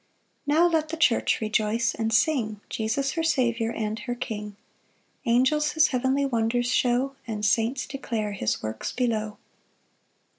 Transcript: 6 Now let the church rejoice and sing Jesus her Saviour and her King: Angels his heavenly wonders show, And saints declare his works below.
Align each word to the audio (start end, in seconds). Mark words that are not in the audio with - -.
6 0.45 0.47
Now 0.47 0.65
let 0.67 0.89
the 0.89 0.97
church 0.97 1.39
rejoice 1.41 1.93
and 1.93 2.11
sing 2.11 2.59
Jesus 2.69 3.11
her 3.11 3.21
Saviour 3.21 3.71
and 3.71 3.99
her 3.99 4.15
King: 4.15 4.55
Angels 5.25 5.73
his 5.73 5.89
heavenly 5.89 6.25
wonders 6.25 6.71
show, 6.71 7.15
And 7.27 7.45
saints 7.45 7.85
declare 7.85 8.31
his 8.31 8.63
works 8.63 8.91
below. 8.91 9.37